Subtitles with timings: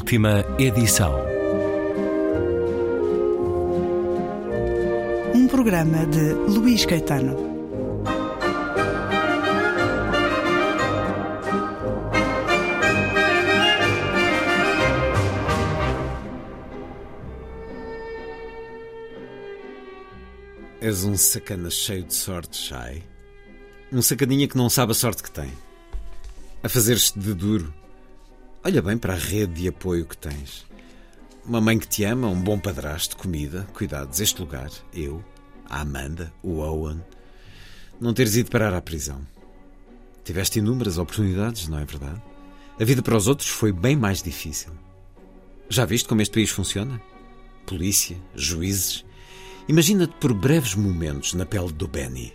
[0.00, 1.14] Última edição.
[5.34, 7.36] Um programa de Luís Caetano.
[20.80, 23.02] És um sacana cheio de sorte, Shai.
[23.92, 25.52] Um sacaninha que não sabe a sorte que tem.
[26.62, 27.79] A fazer-te de duro.
[28.62, 30.66] Olha bem para a rede de apoio que tens.
[31.46, 35.24] Uma mãe que te ama, um bom padrasto, comida, cuidados, este lugar, eu,
[35.64, 37.02] a Amanda, o Owen.
[37.98, 39.26] Não teres ido parar à prisão.
[40.22, 42.20] Tiveste inúmeras oportunidades, não é verdade?
[42.78, 44.72] A vida para os outros foi bem mais difícil.
[45.70, 47.00] Já viste como este país funciona?
[47.64, 49.06] Polícia, juízes.
[49.68, 52.34] Imagina-te por breves momentos na pele do Benny.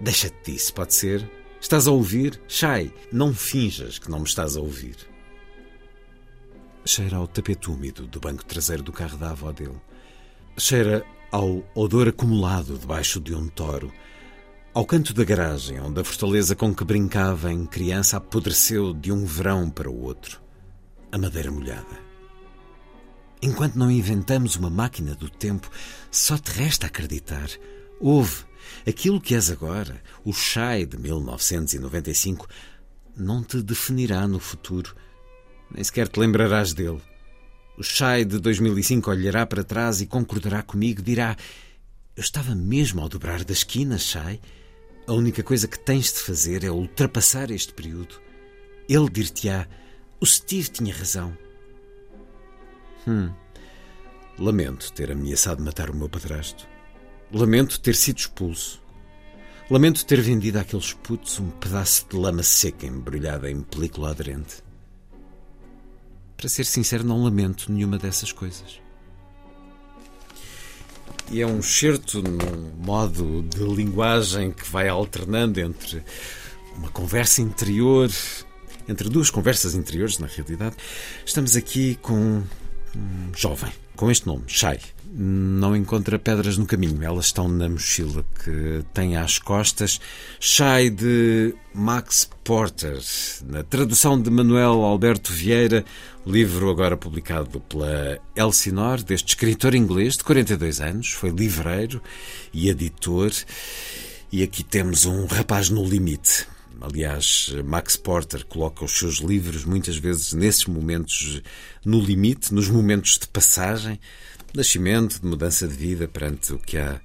[0.00, 1.30] Deixa-te disso, pode ser?
[1.60, 2.40] Estás a ouvir?
[2.48, 5.12] Shai, não finjas que não me estás a ouvir.
[6.86, 9.80] Cheira ao tapete úmido do banco traseiro do carro da avó dele.
[10.58, 13.90] Cheira ao odor acumulado debaixo de um toro.
[14.74, 19.24] Ao canto da garagem, onde a fortaleza com que brincava em criança apodreceu de um
[19.24, 20.42] verão para o outro.
[21.10, 22.04] A madeira molhada.
[23.40, 25.70] Enquanto não inventamos uma máquina do tempo,
[26.10, 27.48] só te resta acreditar.
[27.98, 28.44] Houve.
[28.86, 32.46] Aquilo que és agora, o Chai de 1995,
[33.16, 34.94] não te definirá no futuro.
[35.74, 37.02] Nem sequer te lembrarás dele.
[37.76, 41.36] O Chai de 2005 olhará para trás e concordará comigo, dirá:
[42.16, 44.40] Eu estava mesmo ao dobrar da esquina, Chai.
[45.06, 48.20] A única coisa que tens de fazer é ultrapassar este período.
[48.88, 49.66] Ele dir-te-á:
[50.20, 51.36] O Steve tinha razão.
[53.06, 53.32] Hum.
[54.38, 56.68] Lamento ter ameaçado matar o meu padrasto.
[57.32, 58.80] Lamento ter sido expulso.
[59.68, 64.63] Lamento ter vendido àqueles putos um pedaço de lama seca embrulhada em película aderente.
[66.36, 68.80] Para ser sincero, não lamento nenhuma dessas coisas.
[71.30, 76.02] E é um certo num modo de linguagem que vai alternando entre
[76.76, 78.10] uma conversa interior,
[78.88, 80.76] entre duas conversas interiores, na realidade.
[81.24, 82.42] Estamos aqui com
[82.94, 84.78] um jovem, com este nome, Shai.
[85.16, 90.00] Não encontra pedras no caminho, elas estão na mochila que tem às costas.
[90.40, 92.98] Shai de Max Porter,
[93.46, 95.84] na tradução de Manuel Alberto Vieira,
[96.26, 102.02] livro agora publicado pela Elsinor, deste escritor inglês de 42 anos, foi livreiro
[102.52, 103.30] e editor.
[104.32, 106.48] E aqui temos um rapaz no limite.
[106.84, 111.40] Aliás, Max Porter coloca os seus livros muitas vezes nesses momentos
[111.82, 113.98] no limite, nos momentos de passagem,
[114.52, 117.00] de nascimento, de mudança de vida perante o que há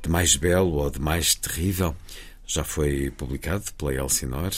[0.00, 1.96] de mais belo ou de mais terrível.
[2.46, 4.52] Já foi publicado pela Elsinor,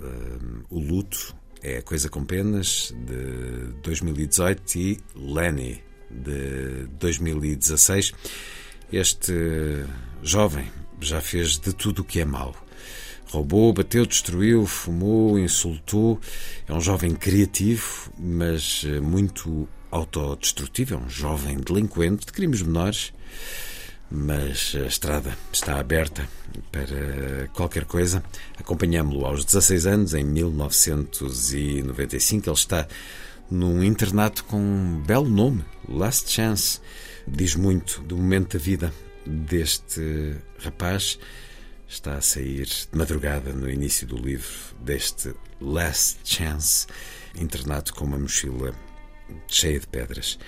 [0.00, 8.14] uh, O Luto é a Coisa com Penas, de 2018, e Lenny, de 2016.
[8.90, 9.34] Este
[10.22, 12.67] jovem já fez de tudo o que é mau
[13.30, 16.18] Roubou, bateu, destruiu, fumou, insultou.
[16.66, 20.94] É um jovem criativo, mas eh, muito autodestrutivo.
[20.94, 23.12] É um jovem delinquente de crimes menores.
[24.10, 26.26] Mas a estrada está aberta
[26.72, 28.24] para qualquer coisa.
[28.58, 32.48] Acompanhámo-lo aos 16 anos, em 1995.
[32.48, 32.88] Ele está
[33.50, 36.80] num internato com um belo nome, Last Chance.
[37.26, 38.90] Diz muito do momento da vida
[39.26, 41.18] deste rapaz
[41.88, 44.46] está a sair de madrugada no início do livro
[44.80, 46.86] deste Last Chance,
[47.34, 48.74] internado com uma mochila
[49.48, 50.38] cheia de pedras.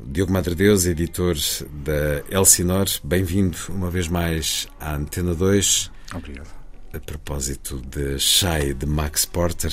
[0.00, 1.36] Diogo Madre Deus, editor
[1.84, 5.90] da Elsinor, bem-vindo uma vez mais à Antena 2.
[6.14, 6.48] Obrigado.
[6.92, 9.72] A propósito de Shai, de Max Porter,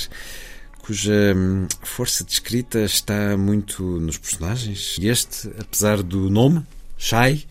[0.80, 4.96] cuja hum, força de escrita está muito nos personagens.
[5.00, 6.66] E este, apesar do nome,
[6.98, 7.44] Shai,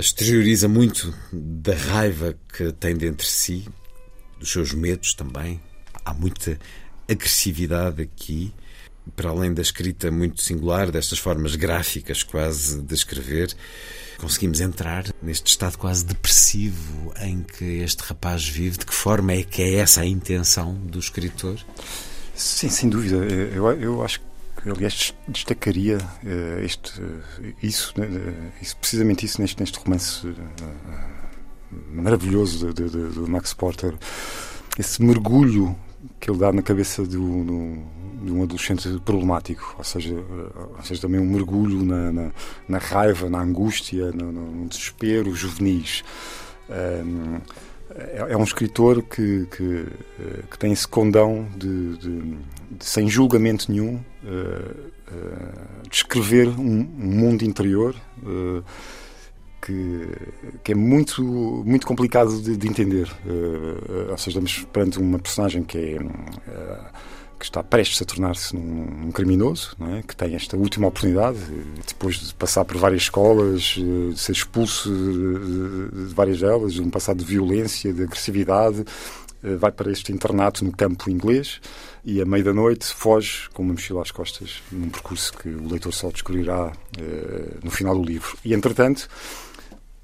[0.00, 3.68] exterioriza muito da raiva que tem dentro de si,
[4.38, 5.60] dos seus medos também.
[6.04, 6.58] Há muita
[7.08, 8.52] agressividade aqui,
[9.14, 13.54] para além da escrita muito singular, destas formas gráficas quase de escrever.
[14.18, 18.78] Conseguimos entrar neste estado quase depressivo em que este rapaz vive.
[18.78, 21.58] De que forma é que é essa a intenção do escritor?
[22.34, 23.16] Sim, sem dúvida.
[23.16, 24.29] Eu, eu acho que
[24.66, 27.22] aliás destacaria uh, este, uh,
[27.62, 30.26] isso, uh, isso, precisamente isso neste, neste romance
[31.90, 33.94] maravilhoso de, de, de, Max Porter,
[34.78, 35.76] esse mergulho
[36.18, 37.84] que ele dá na cabeça de um,
[38.22, 42.30] de um adolescente problemático, ou seja, ou seja também um mergulho na, na,
[42.68, 46.02] na raiva, na angústia, no, no, desespero juvenis.
[46.68, 47.40] Um,
[47.94, 49.86] é, é um escritor que, que,
[50.20, 52.20] eh, que, tem esse condão de, de,
[52.70, 54.70] de sem julgamento nenhum, uh,
[55.12, 58.62] uh, descrever um, um, mundo interior uh,
[59.60, 60.06] que,
[60.62, 61.22] que, é muito,
[61.66, 63.10] muito complicado de, de entender.
[64.08, 65.98] ou seja, estamos perante uma personagem que é
[67.40, 70.02] que está prestes a tornar-se um criminoso, é?
[70.02, 71.38] que tem esta última oportunidade,
[71.88, 76.82] depois de passar por várias escolas, eh, de ser expulso de, de várias delas, de
[76.82, 78.84] um passado de violência, de agressividade,
[79.42, 81.62] eh, vai para este internato no campo inglês
[82.04, 85.66] e, à meia da noite, foge com uma mochila às costas, num percurso que o
[85.66, 88.36] leitor só descobrirá uh, no final do livro.
[88.44, 89.08] E, entretanto,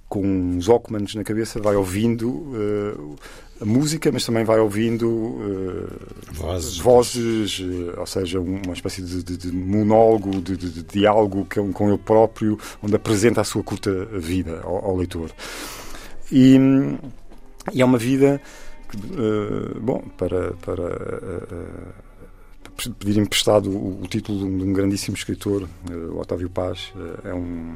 [0.08, 3.16] com uns Walkmans na cabeça, vai ouvindo uh,
[3.60, 5.88] a música, mas também vai ouvindo uh,
[6.32, 11.72] vozes, vozes uh, ou seja, uma espécie de, de, de monólogo, de, de, diálogo com,
[11.72, 15.30] com ele próprio, onde apresenta a sua curta vida ao, ao leitor.
[16.30, 16.56] E,
[17.72, 18.40] e, é uma vida
[18.88, 18.96] que,
[19.80, 20.84] bom, para, para
[22.98, 27.74] pedir emprestado o, o título de um grandíssimo escritor, uh, Otávio Paz, uh, é um,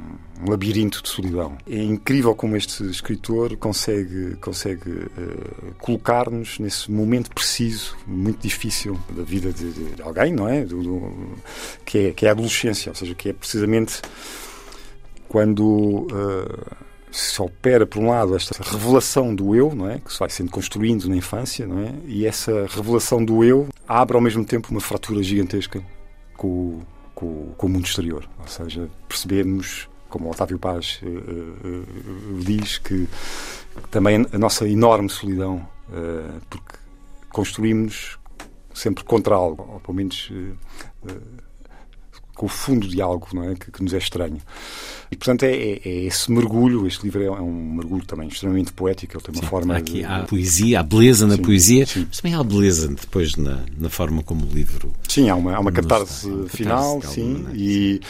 [0.48, 1.56] labirinto de solidão.
[1.68, 9.22] É incrível como este escritor consegue, consegue uh, colocar-nos nesse momento preciso, muito difícil da
[9.22, 10.64] vida de, de alguém, não é?
[10.64, 11.34] Do, do,
[11.84, 12.12] que é?
[12.12, 14.00] Que é a adolescência, ou seja, que é precisamente
[15.28, 16.08] quando
[17.10, 19.98] se opera, por um lado, esta revelação do eu, não é?
[19.98, 21.92] que se vai sendo construindo na infância, não é?
[22.06, 25.82] e essa revelação do eu abre ao mesmo tempo uma fratura gigantesca
[26.36, 26.80] com,
[27.14, 28.28] com, com o mundo exterior.
[28.38, 33.08] Ou seja, percebemos, como o Otávio Paz uh, uh, diz, que
[33.90, 35.66] também a nossa enorme solidão,
[36.48, 36.76] porque
[37.30, 38.18] construímos
[38.74, 40.30] sempre contra algo, ou pelo menos
[42.40, 43.54] com o fundo de algo não é?
[43.54, 44.40] que, que nos é estranho.
[45.10, 46.86] E, portanto, é, é, é, esse mergulho.
[46.86, 49.14] Este livro é, é um mergulho também extremamente poético.
[49.14, 49.76] Ele tem uma sim, forma.
[49.76, 50.04] Aqui de...
[50.04, 52.06] há a poesia, há beleza na sim, poesia, sim.
[52.08, 54.90] mas também há beleza depois na, na forma como o livro.
[55.06, 57.46] Sim, há uma, há uma catarse está, final, catarse sim.
[57.52, 58.00] E,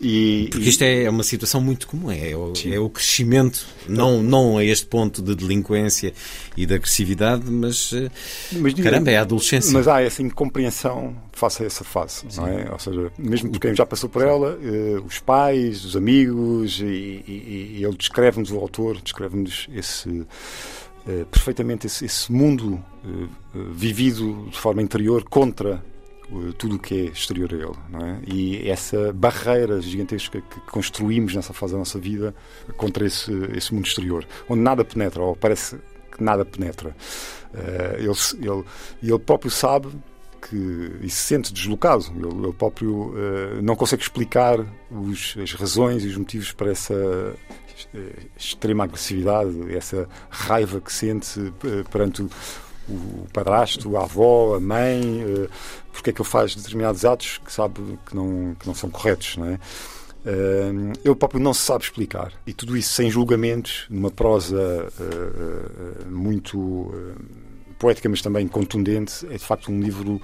[0.00, 2.08] e, Porque isto é uma situação muito comum.
[2.08, 6.12] É, o, é o crescimento, não, não a este ponto de delinquência
[6.56, 8.10] e de agressividade, mas, eh,
[8.52, 9.72] mas caramba, é a adolescência.
[9.72, 12.70] Mas há essa incompreensão face a essa fase, não é?
[12.70, 16.84] Ou seja, mesmo porque quem já passou por ela, uh, os pais, os amigos, e,
[16.84, 20.08] e, e ele descreve-nos, o autor, descreve-nos esse.
[20.08, 22.74] Uh, perfeitamente esse, esse mundo
[23.04, 23.28] uh,
[23.72, 25.82] vivido de forma interior contra
[26.56, 27.78] tudo o que é exterior a ele.
[27.90, 28.20] Não é?
[28.26, 32.34] E essa barreira gigantesca que construímos nessa fase da nossa vida
[32.78, 35.76] contra esse, esse mundo exterior, onde nada penetra, ou parece
[36.10, 36.96] que nada penetra.
[37.52, 38.64] Uh, ele, ele,
[39.02, 39.88] ele próprio sabe
[40.48, 42.04] que e se sente deslocado.
[42.16, 44.58] Ele, ele próprio uh, não consegue explicar
[44.90, 46.94] os, as razões e os motivos para essa
[47.94, 51.52] eh, extrema agressividade, essa raiva que sente uh,
[51.90, 52.30] perante o,
[52.88, 55.48] o padrasto, a avó, a mãe, uh,
[55.92, 59.36] porque é que ele faz determinados atos que sabe que não, que não são corretos,
[59.36, 59.58] não é?
[60.24, 62.32] Uh, ele próprio não se sabe explicar.
[62.46, 66.94] E tudo isso sem julgamentos, numa prosa uh, uh, muito
[67.82, 70.22] poética, mas também contundente, é de facto um livro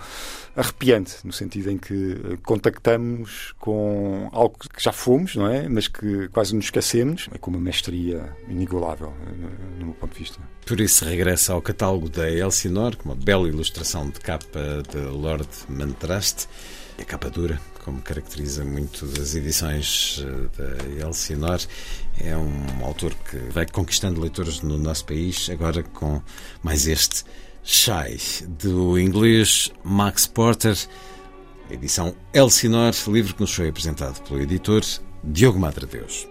[0.54, 5.68] arrepiante, no sentido em que eh, contactamos com algo que já fomos, não é?
[5.68, 10.20] Mas que quase nos esquecemos, é com uma mestria inigualável, eh, no meu ponto de
[10.20, 10.38] vista.
[10.64, 15.48] Por isso regressa ao catálogo da Elsinore, com uma bela ilustração de capa de Lord
[15.68, 16.46] Mantraste,
[16.96, 21.66] e a capa dura, como caracteriza muito das edições eh, da Elsinore.
[22.20, 26.20] É um autor que vai conquistando leitores no nosso país, agora com
[26.62, 27.24] mais este
[27.62, 30.76] Shy, do inglês Max Porter,
[31.70, 34.82] edição Elsinore, livro que nos foi apresentado pelo editor
[35.22, 36.26] Diogo Madre Deus.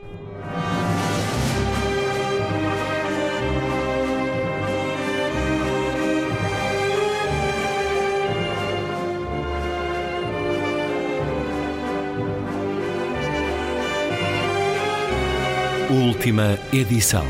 [15.89, 17.25] Última edição.